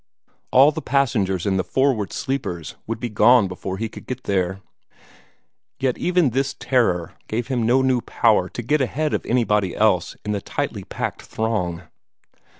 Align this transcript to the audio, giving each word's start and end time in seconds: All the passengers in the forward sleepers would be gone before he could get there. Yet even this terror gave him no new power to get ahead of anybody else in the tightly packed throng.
All 0.49 0.71
the 0.71 0.81
passengers 0.81 1.45
in 1.45 1.57
the 1.57 1.63
forward 1.63 2.11
sleepers 2.11 2.73
would 2.87 2.99
be 2.99 3.07
gone 3.07 3.47
before 3.47 3.77
he 3.77 3.87
could 3.87 4.07
get 4.07 4.23
there. 4.23 4.59
Yet 5.79 5.95
even 5.99 6.31
this 6.31 6.55
terror 6.57 7.13
gave 7.27 7.49
him 7.49 7.61
no 7.61 7.83
new 7.83 8.01
power 8.01 8.49
to 8.49 8.63
get 8.63 8.81
ahead 8.81 9.13
of 9.13 9.23
anybody 9.27 9.75
else 9.75 10.15
in 10.25 10.31
the 10.31 10.41
tightly 10.41 10.83
packed 10.85 11.21
throng. 11.21 11.83